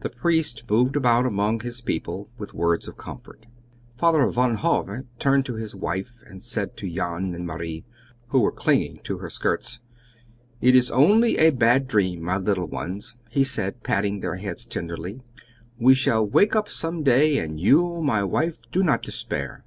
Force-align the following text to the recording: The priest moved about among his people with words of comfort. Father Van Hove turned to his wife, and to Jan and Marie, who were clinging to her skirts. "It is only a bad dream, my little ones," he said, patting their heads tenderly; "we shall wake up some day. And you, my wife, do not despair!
The 0.00 0.10
priest 0.10 0.70
moved 0.70 0.94
about 0.94 1.24
among 1.24 1.60
his 1.60 1.80
people 1.80 2.28
with 2.36 2.52
words 2.52 2.86
of 2.86 2.98
comfort. 2.98 3.46
Father 3.96 4.26
Van 4.26 4.56
Hove 4.56 5.06
turned 5.18 5.46
to 5.46 5.54
his 5.54 5.74
wife, 5.74 6.22
and 6.26 6.42
to 6.42 6.94
Jan 6.94 7.34
and 7.34 7.46
Marie, 7.46 7.86
who 8.28 8.42
were 8.42 8.52
clinging 8.52 8.98
to 9.04 9.16
her 9.20 9.30
skirts. 9.30 9.78
"It 10.60 10.76
is 10.76 10.90
only 10.90 11.38
a 11.38 11.48
bad 11.48 11.88
dream, 11.88 12.20
my 12.20 12.36
little 12.36 12.68
ones," 12.68 13.16
he 13.30 13.42
said, 13.42 13.82
patting 13.82 14.20
their 14.20 14.36
heads 14.36 14.66
tenderly; 14.66 15.22
"we 15.78 15.94
shall 15.94 16.26
wake 16.28 16.54
up 16.54 16.68
some 16.68 17.02
day. 17.02 17.38
And 17.38 17.58
you, 17.58 18.02
my 18.02 18.22
wife, 18.22 18.60
do 18.70 18.82
not 18.82 19.00
despair! 19.02 19.64